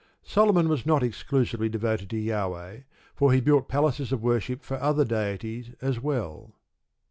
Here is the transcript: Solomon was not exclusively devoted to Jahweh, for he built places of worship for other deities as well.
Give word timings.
Solomon 0.23 0.67
was 0.67 0.83
not 0.83 1.03
exclusively 1.03 1.69
devoted 1.69 2.09
to 2.09 2.19
Jahweh, 2.25 2.79
for 3.13 3.31
he 3.31 3.39
built 3.39 3.69
places 3.69 4.11
of 4.11 4.23
worship 4.23 4.63
for 4.63 4.81
other 4.81 5.05
deities 5.05 5.75
as 5.79 5.99
well. 5.99 6.55